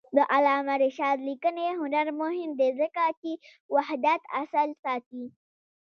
د 0.17 0.19
علامه 0.33 0.75
رشاد 0.85 1.17
لیکنی 1.27 1.65
هنر 1.81 2.07
مهم 2.21 2.51
دی 2.59 2.69
ځکه 2.81 3.03
چې 3.21 3.31
وحدت 3.73 4.21
اصل 4.41 4.69
ساتي. 4.83 5.25